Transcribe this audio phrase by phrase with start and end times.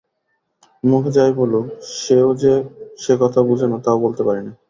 [0.83, 1.65] মুখে যাই বলুক
[1.97, 2.53] সেও যে
[2.99, 4.51] সে কথা বোঝে না তাও বলতে পারি নে।